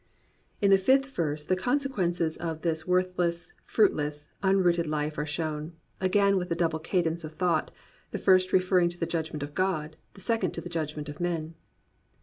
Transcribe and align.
In 0.63 0.71
the 0.71 0.79
fifth 0.79 1.11
verse 1.11 1.43
the 1.43 1.55
consequences 1.55 2.35
of 2.35 2.63
this 2.63 2.87
worth 2.87 3.19
less, 3.19 3.53
fruitless, 3.65 4.25
unrooted 4.41 4.87
life 4.87 5.19
are 5.19 5.27
shown, 5.27 5.73
again 5.99 6.37
with 6.37 6.51
a 6.51 6.55
double 6.55 6.79
cadence 6.79 7.23
of 7.23 7.33
thought, 7.33 7.69
the 8.09 8.17
first 8.17 8.51
referring 8.51 8.89
to 8.89 8.97
the 8.99 9.05
judgment 9.05 9.43
of 9.43 9.53
God, 9.53 9.97
the 10.15 10.21
second 10.21 10.55
to 10.55 10.61
the 10.61 10.69
judgment 10.69 11.07
of 11.07 11.19
men. 11.21 11.53